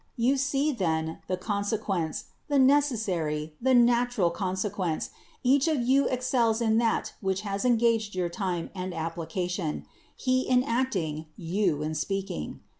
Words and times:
You 0.17 0.35
see, 0.35 0.71
then, 0.71 1.19
the 1.27 1.37
consequence, 1.37 2.25
the 2.47 2.57
necessary, 2.57 3.53
the 3.61 3.75
natural 3.75 4.31
consequence, 4.31 5.11
each 5.43 5.67
of 5.67 5.79
you 5.83 6.07
excels 6.07 6.59
in 6.59 6.79
that 6.79 7.13
which 7.21 7.41
has 7.41 7.65
engaged 7.65 8.15
your 8.15 8.25
time 8.27 8.71
and 8.73 8.95
application, 8.95 9.85
he 10.15 10.41
in 10.41 10.63
acting, 10.63 11.27
you 11.37 11.83
in 11.83 11.93
speaking. 11.93 12.61